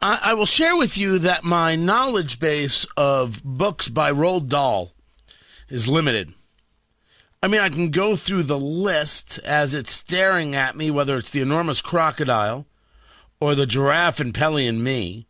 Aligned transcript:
I, 0.00 0.20
I 0.22 0.34
will 0.34 0.46
share 0.46 0.76
with 0.76 0.96
you 0.96 1.18
that 1.20 1.44
my 1.44 1.74
knowledge 1.76 2.38
base 2.38 2.86
of 2.96 3.42
books 3.44 3.88
by 3.88 4.12
Roald 4.12 4.48
Dahl 4.48 4.92
is 5.68 5.88
limited. 5.88 6.34
I 7.42 7.48
mean, 7.48 7.60
I 7.60 7.68
can 7.68 7.90
go 7.90 8.16
through 8.16 8.44
the 8.44 8.58
list 8.58 9.38
as 9.40 9.74
it's 9.74 9.90
staring 9.90 10.54
at 10.54 10.76
me, 10.76 10.90
whether 10.90 11.16
it's 11.16 11.30
the 11.30 11.40
enormous 11.40 11.80
crocodile 11.80 12.66
or 13.40 13.54
the 13.54 13.66
giraffe 13.66 14.20
and 14.20 14.34
Pelly 14.34 14.66
and 14.66 14.82
me. 14.82 15.26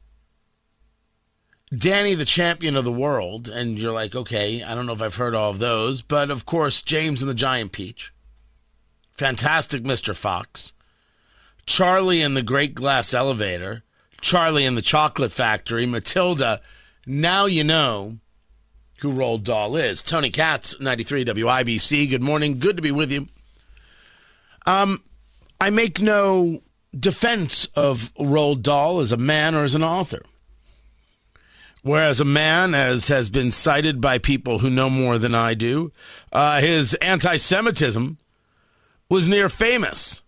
Danny, 1.76 2.14
the 2.14 2.24
champion 2.24 2.76
of 2.76 2.84
the 2.84 2.92
world, 2.92 3.48
and 3.48 3.78
you're 3.78 3.92
like, 3.92 4.14
okay, 4.14 4.62
I 4.62 4.74
don't 4.74 4.86
know 4.86 4.94
if 4.94 5.02
I've 5.02 5.16
heard 5.16 5.34
all 5.34 5.50
of 5.50 5.58
those, 5.58 6.00
but 6.00 6.30
of 6.30 6.46
course, 6.46 6.80
James 6.80 7.20
and 7.20 7.30
the 7.30 7.34
Giant 7.34 7.72
Peach, 7.72 8.10
Fantastic 9.12 9.82
Mr. 9.82 10.16
Fox, 10.16 10.72
Charlie 11.66 12.22
and 12.22 12.34
the 12.34 12.42
Great 12.42 12.74
Glass 12.74 13.12
Elevator, 13.12 13.82
Charlie 14.20 14.66
and 14.66 14.76
the 14.76 14.82
Chocolate 14.82 15.32
Factory, 15.32 15.86
Matilda, 15.86 16.60
Now 17.06 17.46
You 17.46 17.64
Know, 17.64 18.18
who 19.00 19.12
Roald 19.12 19.44
Dahl 19.44 19.76
is. 19.76 20.02
Tony 20.02 20.30
Katz, 20.30 20.78
93 20.80 21.24
WIBC. 21.24 22.10
Good 22.10 22.22
morning. 22.22 22.58
Good 22.58 22.76
to 22.76 22.82
be 22.82 22.90
with 22.90 23.12
you. 23.12 23.28
Um, 24.66 25.02
I 25.60 25.70
make 25.70 26.00
no 26.00 26.62
defense 26.98 27.66
of 27.76 28.12
Roald 28.14 28.62
Dahl 28.62 29.00
as 29.00 29.12
a 29.12 29.16
man 29.16 29.54
or 29.54 29.64
as 29.64 29.74
an 29.74 29.84
author. 29.84 30.22
Whereas 31.82 32.20
a 32.20 32.24
man, 32.24 32.74
as 32.74 33.08
has 33.08 33.30
been 33.30 33.50
cited 33.50 34.00
by 34.00 34.18
people 34.18 34.58
who 34.58 34.68
know 34.68 34.90
more 34.90 35.16
than 35.16 35.34
I 35.34 35.54
do, 35.54 35.92
uh, 36.32 36.60
his 36.60 36.94
anti 36.94 37.36
Semitism 37.36 38.18
was 39.08 39.28
near 39.28 39.48
famous. 39.48 40.22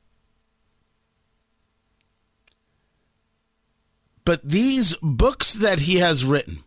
But 4.25 4.49
these 4.49 4.97
books 5.03 5.55
that 5.55 5.81
he 5.81 5.97
has 5.97 6.25
written, 6.25 6.65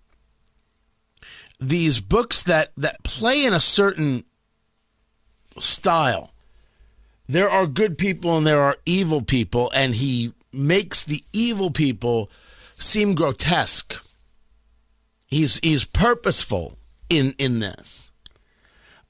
these 1.60 2.00
books 2.00 2.44
that 2.44 2.72
that 2.78 3.04
play 3.04 3.46
in 3.46 3.54
a 3.54 3.60
certain 3.60 4.26
style. 5.60 6.32
There 7.28 7.50
are 7.50 7.68
good 7.68 7.98
people 7.98 8.38
and 8.38 8.46
there 8.46 8.62
are 8.62 8.78
evil 8.86 9.22
people, 9.22 9.72
and 9.74 9.96
he 9.96 10.34
makes 10.52 11.04
the 11.04 11.24
evil 11.32 11.72
people 11.72 12.30
seem 12.74 13.16
grotesque. 13.16 13.96
He's 15.28 15.60
he's 15.64 15.86
purposeful 15.86 16.78
in 17.10 17.34
in 17.38 17.60
this. 17.60 18.12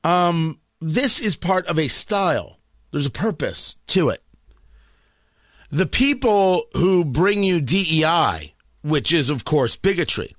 Um, 0.04 0.60
this 0.80 1.20
is 1.20 1.36
part 1.36 1.66
of 1.68 1.80
a 1.80 1.88
style. 1.88 2.60
There's 2.92 3.06
a 3.06 3.12
purpose 3.12 3.78
to 3.88 4.10
it. 4.10 4.23
The 5.74 5.88
people 5.88 6.68
who 6.74 7.04
bring 7.04 7.42
you 7.42 7.60
DEI, 7.60 8.54
which 8.84 9.12
is 9.12 9.32
of 9.32 9.44
course 9.44 9.76
bigotry, 9.76 10.36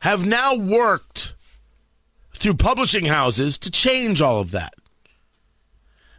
have 0.00 0.24
now 0.24 0.54
worked 0.54 1.34
through 2.34 2.54
publishing 2.54 3.04
houses 3.04 3.58
to 3.58 3.70
change 3.70 4.22
all 4.22 4.40
of 4.40 4.52
that. 4.52 4.72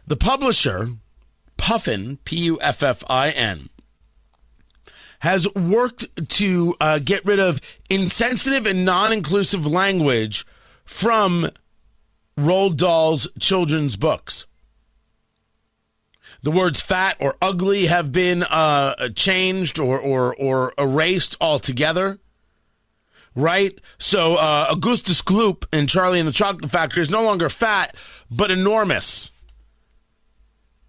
The 0.06 0.14
publisher, 0.14 0.90
Puffin, 1.56 2.18
P 2.24 2.36
U 2.44 2.60
F 2.60 2.84
F 2.84 3.02
I 3.10 3.30
N, 3.30 3.68
has 5.18 5.52
worked 5.52 6.04
to 6.36 6.76
uh, 6.80 7.00
get 7.00 7.24
rid 7.24 7.40
of 7.40 7.60
insensitive 7.90 8.64
and 8.64 8.84
non 8.84 9.12
inclusive 9.12 9.66
language 9.66 10.46
from 10.84 11.50
Roald 12.38 12.76
Dahl's 12.76 13.26
children's 13.40 13.96
books. 13.96 14.46
The 16.42 16.50
words 16.50 16.80
fat 16.80 17.16
or 17.20 17.36
ugly 17.40 17.86
have 17.86 18.10
been 18.10 18.42
uh, 18.42 19.10
changed 19.10 19.78
or, 19.78 19.98
or, 19.98 20.34
or 20.34 20.74
erased 20.76 21.36
altogether 21.40 22.18
right? 23.34 23.78
So 23.98 24.36
uh, 24.36 24.66
Augustus 24.70 25.22
Gloop 25.22 25.64
in 25.72 25.86
Charlie 25.86 26.18
and 26.18 26.28
the 26.28 26.32
Chocolate 26.32 26.70
Factory 26.70 27.02
is 27.02 27.10
no 27.10 27.22
longer 27.22 27.48
fat, 27.48 27.94
but 28.30 28.50
enormous. 28.50 29.30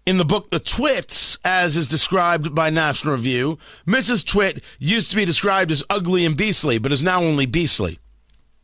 In 0.06 0.18
the 0.18 0.24
book 0.24 0.50
The 0.50 0.58
Twits, 0.58 1.38
as 1.44 1.76
is 1.76 1.88
described 1.88 2.54
by 2.54 2.68
National 2.68 3.14
Review, 3.14 3.58
Mrs. 3.86 4.26
Twit 4.26 4.62
used 4.78 5.10
to 5.10 5.16
be 5.16 5.24
described 5.24 5.70
as 5.70 5.82
ugly 5.88 6.26
and 6.26 6.36
beastly, 6.36 6.78
but 6.78 6.92
is 6.92 7.02
now 7.02 7.22
only 7.22 7.46
beastly. 7.46 7.98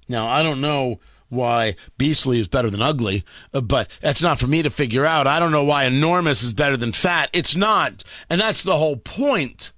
Now, 0.09 0.29
I 0.29 0.43
don't 0.43 0.61
know 0.61 1.01
why 1.31 1.77
beastly 1.97 2.39
is 2.41 2.49
better 2.49 2.69
than 2.69 2.83
ugly, 2.83 3.25
uh, 3.55 3.61
but 3.63 3.89
that's 4.03 4.23
not 4.23 4.39
for 4.39 4.47
me 4.47 4.63
to 4.63 4.71
figure 4.71 5.07
out. 5.07 5.27
I 5.27 5.41
don't 5.41 5.53
know 5.53 5.65
why 5.65 5.85
enormous 5.85 6.43
is 6.43 6.53
better 6.53 6.77
than 6.77 6.93
fat. 6.93 7.31
It's 7.33 7.57
not. 7.57 8.05
And 8.29 8.41
that's 8.41 8.63
the 8.63 8.77
whole 8.77 8.97
point. 8.97 9.73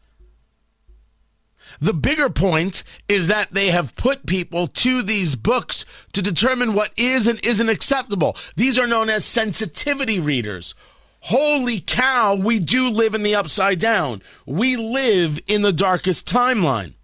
The 1.80 1.94
bigger 1.94 2.30
point 2.30 2.84
is 3.08 3.28
that 3.28 3.52
they 3.52 3.68
have 3.68 3.96
put 3.96 4.26
people 4.26 4.66
to 4.68 5.02
these 5.02 5.34
books 5.34 5.84
to 6.12 6.22
determine 6.22 6.74
what 6.74 6.92
is 6.96 7.26
and 7.26 7.44
isn't 7.44 7.68
acceptable. 7.68 8.36
These 8.56 8.78
are 8.78 8.86
known 8.86 9.08
as 9.08 9.24
sensitivity 9.24 10.20
readers. 10.20 10.74
Holy 11.20 11.80
cow, 11.80 12.34
we 12.34 12.58
do 12.58 12.88
live 12.88 13.14
in 13.14 13.22
the 13.22 13.34
upside 13.34 13.78
down. 13.78 14.22
We 14.46 14.76
live 14.76 15.40
in 15.46 15.62
the 15.62 15.72
darkest 15.72 16.26
timeline. 16.26 16.94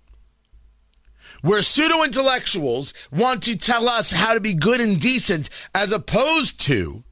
Where 1.43 1.63
pseudo 1.63 2.03
intellectuals 2.03 2.93
want 3.13 3.45
to 3.45 3.57
tell 3.57 3.89
us 3.89 4.11
how 4.11 4.35
to 4.35 4.41
be 4.41 4.55
good 4.55 4.81
and 4.81 5.01
decent 5.01 5.51
as 5.75 5.93
opposed 5.93 6.61
to 6.63 7.05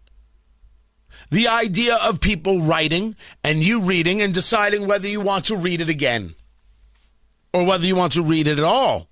the 1.31 1.49
idea 1.49 1.97
of 1.97 2.21
people 2.21 2.63
writing 2.63 3.17
and 3.45 3.63
you 3.63 3.81
reading 3.81 4.21
and 4.21 4.35
deciding 4.35 4.87
whether 4.87 5.07
you 5.07 5.21
want 5.21 5.45
to 5.47 5.57
read 5.57 5.81
it 5.81 5.89
again 5.89 6.35
or 7.53 7.65
whether 7.65 7.87
you 7.87 7.97
want 7.97 8.13
to 8.13 8.23
read 8.23 8.49
it 8.49 8.59
at 8.59 8.65
all. 8.65 9.09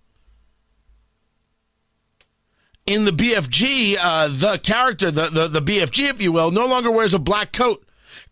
In 2.87 3.07
the 3.07 3.13
BFG, 3.13 3.97
uh, 4.01 4.29
the 4.29 4.59
character, 4.59 5.11
the, 5.11 5.31
the, 5.31 5.49
the 5.49 5.63
BFG, 5.63 6.11
if 6.11 6.21
you 6.21 6.33
will, 6.33 6.51
no 6.51 6.67
longer 6.67 6.91
wears 6.91 7.15
a 7.15 7.19
black 7.19 7.53
coat. 7.53 7.83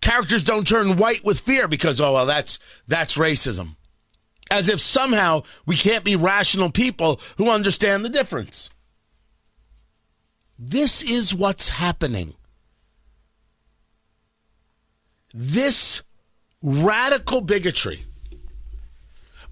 Characters 0.03 0.45
don't 0.45 0.67
turn 0.67 0.97
white 0.97 1.25
with 1.25 1.41
fear 1.41 1.67
because, 1.67 2.01
oh, 2.01 2.13
well, 2.13 2.27
that's, 2.27 2.59
that's 2.87 3.17
racism. 3.17 3.77
As 4.53 4.69
if 4.69 4.83
somehow 4.83 5.45
we 5.65 5.77
can't 5.77 6.05
be 6.05 6.15
rational 6.15 6.71
people 6.71 7.19
who 7.39 7.49
understand 7.49 8.05
the 8.05 8.11
difference. 8.11 8.69
This 10.59 11.03
is 11.03 11.35
what's 11.35 11.71
happening. 11.71 12.35
This 15.33 16.03
radical 16.63 17.41
bigotry 17.41 18.03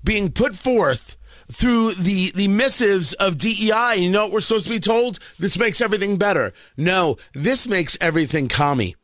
being 0.05 0.31
put 0.33 0.55
forth 0.55 1.17
through 1.51 1.95
the 1.95 2.33
the 2.33 2.49
missives 2.49 3.15
of 3.15 3.39
DEI. 3.39 3.95
You 3.97 4.11
know 4.11 4.25
what 4.25 4.33
we're 4.33 4.41
supposed 4.43 4.67
to 4.67 4.73
be 4.73 4.81
told? 4.81 5.19
This 5.39 5.59
makes 5.59 5.81
everything 5.81 6.19
better. 6.19 6.53
No, 6.77 7.17
this 7.33 7.67
makes 7.67 7.97
everything 8.03 8.49
commie. 8.49 8.97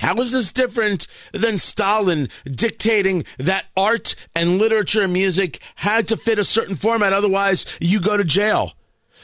How 0.00 0.14
is 0.16 0.32
this 0.32 0.52
different 0.52 1.06
than 1.32 1.58
Stalin 1.58 2.28
dictating 2.44 3.24
that 3.38 3.66
art 3.76 4.14
and 4.34 4.58
literature 4.58 5.02
and 5.02 5.12
music 5.12 5.60
had 5.76 6.08
to 6.08 6.16
fit 6.16 6.38
a 6.38 6.44
certain 6.44 6.76
format? 6.76 7.12
Otherwise, 7.12 7.66
you 7.80 8.00
go 8.00 8.16
to 8.16 8.24
jail. 8.24 8.72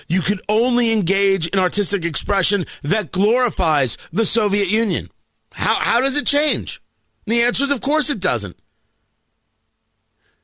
You 0.08 0.20
could 0.20 0.40
only 0.48 0.93
engage 0.93 1.46
in 1.48 1.58
artistic 1.58 2.04
expression 2.04 2.66
that 2.82 3.12
glorifies 3.12 3.96
the 4.12 4.26
Soviet 4.26 4.70
Union. 4.70 5.10
How, 5.52 5.75
how 5.75 6.00
does 6.00 6.16
it 6.16 6.26
change? 6.26 6.82
The 7.26 7.43
answer 7.43 7.64
is, 7.64 7.70
of 7.70 7.81
course, 7.81 8.10
it 8.10 8.20
doesn't. 8.20 8.56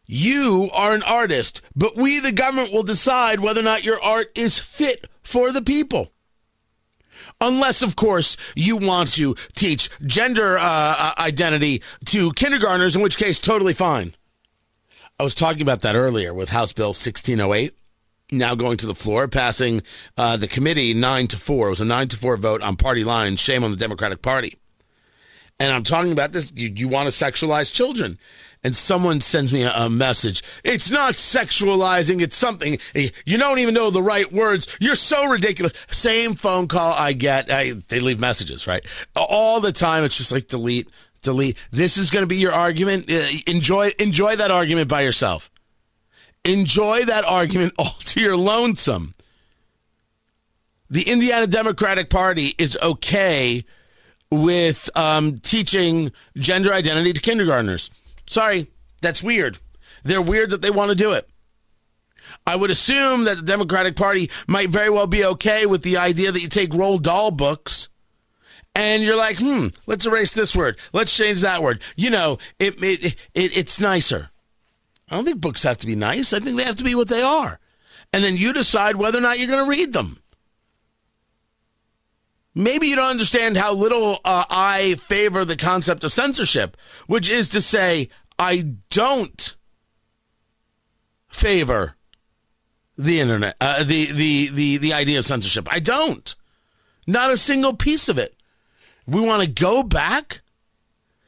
You 0.07 0.71
are 0.75 0.95
an 0.95 1.03
artist, 1.05 1.63
but 1.77 1.97
we, 1.97 2.19
the 2.19 2.33
government, 2.33 2.73
will 2.73 2.83
decide 2.83 3.41
whether 3.41 3.61
or 3.61 3.65
not 3.65 3.85
your 3.85 4.03
art 4.03 4.31
is 4.35 4.59
fit 4.59 5.07
for 5.23 5.53
the 5.53 5.63
people. 5.63 6.13
Unless, 7.41 7.83
of 7.83 7.97
course, 7.97 8.37
you 8.55 8.77
want 8.77 9.13
to 9.15 9.35
teach 9.55 9.89
gender 10.07 10.59
uh, 10.59 10.63
uh 10.63 11.15
identity 11.19 11.83
to 12.07 12.33
kindergartners, 12.33 12.97
in 12.97 13.03
which 13.03 13.17
case, 13.17 13.41
totally 13.41 13.73
fine. 13.73 14.15
I 15.19 15.23
was 15.23 15.35
talking 15.35 15.61
about 15.61 15.83
that 15.83 15.97
earlier 15.97 16.33
with 16.33 16.49
House 16.49 16.73
Bill 16.73 16.89
1608, 16.89 17.75
now 18.33 18.55
going 18.55 18.79
to 18.79 18.87
the 18.87 18.95
floor, 18.95 19.29
passing 19.29 19.83
uh, 20.17 20.39
the 20.39 20.49
committee 20.49 20.95
9 20.95 21.27
to 21.29 21.37
4. 21.37 21.67
It 21.67 21.71
was 21.71 21.81
a 21.83 21.85
9 21.85 22.09
to 22.09 22.17
4 22.17 22.37
vote 22.39 22.63
on 22.63 22.77
party 22.77 23.05
lines. 23.05 23.39
Shame 23.39 23.63
on 23.63 23.71
the 23.71 23.77
Democratic 23.77 24.23
Party. 24.23 24.55
And 25.59 25.71
I'm 25.73 25.85
talking 25.85 26.13
about 26.13 26.33
this. 26.33 26.55
You, 26.57 26.73
you 26.75 26.89
want 26.89 27.13
to 27.13 27.25
sexualize 27.25 27.71
children. 27.71 28.19
And 28.63 28.77
someone 28.77 29.21
sends 29.21 29.53
me 29.53 29.63
a, 29.63 29.73
a, 29.73 29.91
message. 29.91 30.43
It's 30.65 30.91
not 30.91 31.15
sexualizing, 31.15 32.21
it's 32.21 32.37
something. 32.37 32.79
You 32.95 33.39
don't 33.39 33.59
even 33.59 33.75
know 33.75 33.91
the 33.91 34.03
right 34.03 34.31
words. 34.31 34.77
You're 34.81 34.95
so 34.95 35.27
ridiculous. 35.27 35.73
Same 35.91 36.35
phone 36.35 36.69
call 36.69 36.95
I 36.95 37.13
get. 37.13 37.51
I, 37.51 37.75
they 37.89 38.01
leave 38.01 38.21
messages, 38.21 38.67
right? 38.67 38.85
All 39.17 39.61
the 39.61 39.73
time. 39.73 40.05
It's 40.05 40.17
just 40.17 40.33
like 40.33 40.49
delete, 40.49 40.89
delete. 41.23 41.57
This 41.71 41.97
is 41.97 42.11
going 42.11 42.23
to 42.23 42.29
be 42.29 42.37
your 42.37 42.53
argument. 42.53 43.11
Uh, 43.11 43.27
enjoy, 43.47 43.91
enjoy 43.99 44.37
that 44.37 44.51
argument 44.51 44.89
by 44.89 45.03
yourself. 45.03 45.51
Enjoy 46.45 47.05
that 47.05 47.25
argument 47.25 47.75
all 47.79 47.97
to 48.01 48.21
your 48.21 48.37
lonesome. 48.37 49.15
The 50.91 51.03
Indiana 51.03 51.47
Democratic 51.47 52.11
Party 52.11 52.55
is 52.59 52.77
okay 52.83 53.65
with 54.33 54.91
um, 54.97 55.39
teaching 55.41 56.13
gender 56.37 56.73
identity 56.73 57.13
to 57.13 57.21
kindergartners. 57.21 57.91
Sorry, 58.31 58.69
that's 59.03 59.25
weird. 59.25 59.59
They're 60.05 60.23
weird 60.23 60.51
that 60.51 60.63
they 60.63 60.71
want 60.71 60.91
to 60.91 60.95
do 60.95 61.11
it. 61.11 61.29
I 62.47 62.55
would 62.55 62.71
assume 62.71 63.25
that 63.25 63.39
the 63.39 63.43
Democratic 63.43 63.97
Party 63.97 64.31
might 64.47 64.71
very 64.71 64.89
well 64.89 65.09
be 65.09 65.25
okay 65.25 65.67
with 65.67 65.83
the 65.83 65.97
idea 65.97 66.31
that 66.31 66.41
you 66.41 66.49
take 66.49 66.71
Roald 66.71 67.03
Dahl 67.03 67.33
books 67.33 67.89
and 68.77 69.03
you're 69.03 69.17
like, 69.17 69.39
hmm, 69.39 69.69
let's 69.87 70.07
erase 70.07 70.33
this 70.33 70.55
word. 70.55 70.79
Let's 70.93 71.15
change 71.15 71.41
that 71.41 71.61
word. 71.61 71.83
You 71.97 72.11
know, 72.11 72.39
it, 72.61 72.81
it, 72.81 73.17
it, 73.35 73.57
it's 73.57 73.81
nicer. 73.81 74.31
I 75.11 75.17
don't 75.17 75.25
think 75.25 75.41
books 75.41 75.65
have 75.65 75.79
to 75.79 75.87
be 75.89 75.97
nice. 75.97 76.33
I 76.33 76.39
think 76.39 76.57
they 76.57 76.65
have 76.65 76.77
to 76.77 76.85
be 76.85 76.95
what 76.95 77.09
they 77.09 77.23
are. 77.23 77.59
And 78.13 78.23
then 78.23 78.37
you 78.37 78.53
decide 78.53 78.95
whether 78.95 79.19
or 79.19 79.23
not 79.23 79.41
you're 79.41 79.51
going 79.51 79.65
to 79.65 79.71
read 79.71 79.93
them. 79.93 80.23
Maybe 82.55 82.89
you 82.89 82.97
don't 82.97 83.11
understand 83.11 83.57
how 83.57 83.75
little 83.75 84.19
uh, 84.25 84.45
I 84.51 84.97
favor 84.97 85.45
the 85.45 85.57
concept 85.57 86.03
of 86.03 86.13
censorship, 86.13 86.77
which 87.07 87.31
is 87.31 87.49
to 87.51 87.61
say, 87.61 88.09
I 88.39 88.75
don't 88.91 89.57
favor 91.29 91.97
the 92.99 93.21
internet, 93.21 93.57
uh, 93.61 93.85
the, 93.85 94.11
the, 94.13 94.49
the, 94.49 94.77
the 94.79 94.93
idea 94.93 95.19
of 95.19 95.25
censorship. 95.25 95.69
I 95.71 95.79
don't. 95.79 96.35
Not 97.07 97.31
a 97.31 97.37
single 97.37 97.75
piece 97.75 98.09
of 98.09 98.19
it. 98.19 98.35
We 99.07 99.21
want 99.21 99.43
to 99.43 99.49
go 99.49 99.83
back. 99.83 100.43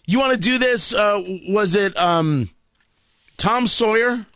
You 0.06 0.18
want 0.18 0.34
to 0.34 0.38
do 0.38 0.58
this? 0.58 0.92
Uh, 0.92 1.22
was 1.48 1.74
it 1.74 1.96
um, 1.96 2.50
Tom 3.36 3.66
Sawyer? 3.66 4.26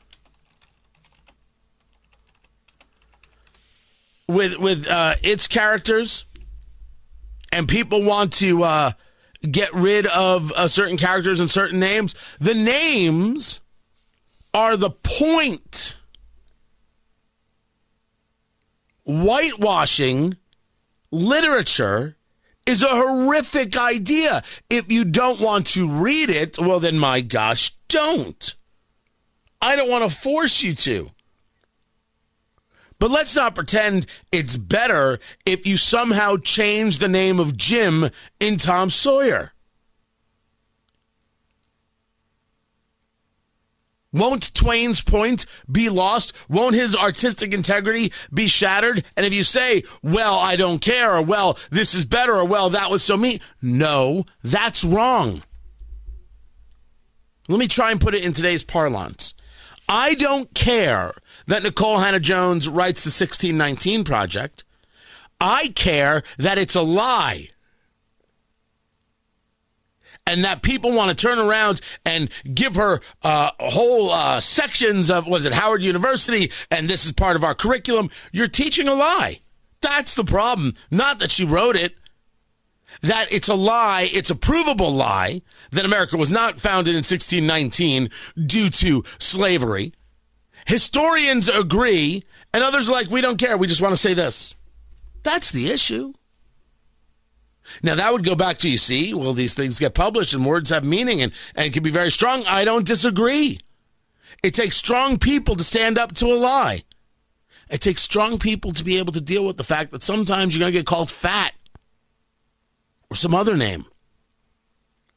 With 4.29 4.59
with 4.59 4.89
uh, 4.89 5.15
its 5.23 5.47
characters, 5.47 6.25
and 7.57 7.67
people 7.67 8.03
want 8.03 8.35
to 8.35 8.63
uh, 8.63 8.91
get 9.51 9.73
rid 9.73 10.07
of 10.09 10.53
uh, 10.53 10.69
certain 10.69 10.99
characters 10.99 11.41
and 11.41 11.51
certain 11.51 11.81
names. 11.81 12.15
The 12.39 12.53
names 12.53 13.61
are 14.53 14.77
the 14.77 14.91
point. 14.91 15.97
Whitewashing 19.07 20.37
literature 21.11 22.17
is 22.67 22.83
a 22.83 22.89
horrific 22.89 23.75
idea. 23.79 24.43
If 24.69 24.93
you 24.93 25.07
don't 25.07 25.41
want 25.41 25.67
to 25.69 25.89
read 25.89 26.29
it, 26.29 26.59
well, 26.59 26.81
then 26.81 26.99
my 26.99 27.23
gosh, 27.23 27.73
don't. 27.89 28.55
I 29.63 29.77
don't 29.77 29.89
want 29.89 30.11
to 30.11 30.15
force 30.15 30.63
you 30.63 30.75
to. 30.75 31.11
But 32.99 33.11
let's 33.11 33.37
not 33.37 33.55
pretend 33.55 34.07
it's 34.33 34.57
better 34.57 35.19
if 35.45 35.67
you 35.67 35.77
somehow 35.77 36.37
change 36.37 36.99
the 36.99 37.09
name 37.09 37.39
of 37.39 37.57
Jim 37.57 38.09
in 38.41 38.57
Tom 38.57 38.91
Sawyer. 38.91 39.53
Won't 44.17 44.55
Twain's 44.55 45.03
point 45.03 45.45
be 45.71 45.91
lost? 45.91 46.33
Won't 46.49 46.75
his 46.75 46.97
artistic 46.97 47.53
integrity 47.53 48.13
be 48.33 48.47
shattered? 48.49 49.05
And 49.15 49.27
if 49.27 49.35
you 49.35 49.45
say, 49.45 49.83
well, 50.03 50.39
I 50.39 50.57
don't 50.57 50.79
care, 50.79 51.17
or 51.17 51.23
well, 51.23 51.59
this 51.71 51.93
is 51.93 52.07
better, 52.07 52.35
or 52.35 52.47
well, 52.47 52.71
that 52.71 52.91
was 52.91 53.03
so 53.03 53.19
mean. 53.19 53.41
No, 53.61 54.25
that's 54.43 54.85
wrong. 54.85 55.43
Let 57.47 57.59
me 57.59 57.69
try 57.69 57.91
and 57.91 58.01
put 58.01 58.15
it 58.15 58.25
in 58.25 58.33
today's 58.33 58.65
parlance. 58.65 59.35
I 59.89 60.15
don't 60.15 60.53
care 60.55 61.13
that 61.47 61.63
Nikole 61.63 62.03
Hannah-Jones 62.03 62.69
writes 62.69 63.05
the 63.05 63.09
1619 63.09 64.05
Project. 64.05 64.65
I 65.41 65.69
care 65.69 66.23
that 66.39 66.59
it's 66.59 66.75
a 66.75 66.83
lie. 66.83 67.49
And 70.27 70.45
that 70.45 70.63
people 70.63 70.93
want 70.93 71.17
to 71.17 71.27
turn 71.27 71.39
around 71.39 71.81
and 72.05 72.31
give 72.53 72.75
her 72.75 72.99
uh, 73.23 73.51
whole 73.61 74.11
uh, 74.11 74.41
sections 74.41 75.09
of, 75.09 75.29
was 75.29 75.47
it 75.47 75.53
Howard 75.53 75.85
University? 75.85 76.51
And 76.69 76.89
this 76.89 77.05
is 77.05 77.13
part 77.13 77.37
of 77.37 77.45
our 77.45 77.55
curriculum. 77.55 78.11
You're 78.33 78.49
teaching 78.49 78.89
a 78.89 78.95
lie. 78.95 79.41
That's 79.83 80.15
the 80.15 80.25
problem. 80.25 80.75
Not 80.91 81.21
that 81.21 81.31
she 81.31 81.45
wrote 81.45 81.77
it 81.77 81.95
that 83.03 83.29
it's 83.31 83.49
a 83.49 83.55
lie, 83.55 84.09
it's 84.13 84.31
a 84.31 84.35
provable 84.35 84.93
lie 84.93 85.43
that 85.71 85.85
America 85.85 86.17
was 86.17 86.31
not 86.31 86.61
founded 86.61 86.95
in 86.95 86.99
1619 86.99 88.11
due 88.47 88.69
to 88.69 89.03
slavery. 89.19 89.93
Historians 90.67 91.49
agree, 91.49 92.23
and 92.53 92.65
others 92.65 92.89
are 92.89 92.93
like, 92.93 93.11
we 93.11 93.21
don't 93.21 93.39
care. 93.39 93.57
We 93.57 93.67
just 93.67 93.83
want 93.83 93.93
to 93.93 93.97
say 93.97 94.15
this. 94.15 94.55
That's 95.23 95.51
the 95.51 95.71
issue. 95.71 96.13
Now, 97.83 97.97
that 97.97 98.13
would 98.13 98.25
go 98.25 98.37
back 98.37 98.59
to 98.59 98.71
you 98.71 98.79
see, 98.79 99.13
well, 99.13 99.33
these 99.33 99.55
things 99.55 99.79
get 99.79 99.95
published 99.95 100.35
and 100.35 100.47
words 100.47 100.71
have 100.71 100.85
meaning 100.85 101.21
and, 101.21 101.33
and 101.55 101.73
can 101.73 101.83
be 101.83 101.91
very 101.91 102.11
strong. 102.11 102.45
I 102.47 102.65
don't 102.65 102.87
disagree. 102.87 103.61
It 104.43 104.55
takes 104.55 104.77
strong 104.77 105.19
people 105.19 105.57
to 105.57 105.65
stand 105.65 105.99
up 105.99 106.15
to 106.17 106.27
a 106.27 106.37
lie. 106.37 106.83
It 107.69 107.81
takes 107.81 108.03
strong 108.03 108.39
people 108.39 108.73
to 108.73 108.85
be 108.85 108.99
able 108.99 109.13
to 109.13 109.21
deal 109.21 109.45
with 109.45 109.57
the 109.57 109.65
fact 109.65 109.91
that 109.91 110.03
sometimes 110.05 110.55
you're 110.55 110.63
going 110.63 110.73
to 110.73 110.79
get 110.79 110.87
called 110.87 111.11
fat 111.11 111.53
or 113.17 113.19
some 113.19 113.35
other 113.35 113.57
name. 113.57 113.87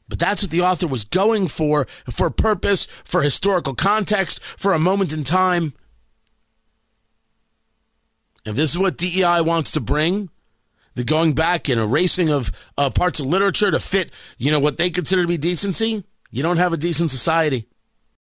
But 0.08 0.18
that's 0.18 0.42
what 0.42 0.50
the 0.50 0.62
author 0.62 0.86
was 0.86 1.04
going 1.04 1.48
for, 1.48 1.86
for 2.10 2.30
purpose, 2.30 2.86
for 3.04 3.22
historical 3.22 3.74
context, 3.74 4.42
for 4.42 4.72
a 4.72 4.78
moment 4.78 5.12
in 5.12 5.22
time. 5.22 5.74
If 8.46 8.56
this 8.56 8.70
is 8.70 8.78
what 8.78 8.96
DEI 8.96 9.42
wants 9.42 9.70
to 9.72 9.80
bring, 9.80 10.30
the 10.94 11.04
going 11.04 11.34
back 11.34 11.68
and 11.68 11.78
erasing 11.78 12.30
of 12.30 12.50
uh, 12.76 12.90
parts 12.90 13.20
of 13.20 13.26
literature 13.26 13.70
to 13.70 13.78
fit, 13.78 14.10
you 14.38 14.50
know, 14.50 14.58
what 14.58 14.78
they 14.78 14.90
consider 14.90 15.22
to 15.22 15.28
be 15.28 15.36
decency, 15.36 16.02
you 16.30 16.42
don't 16.42 16.56
have 16.56 16.72
a 16.72 16.78
decent 16.78 17.10
society. 17.10 17.68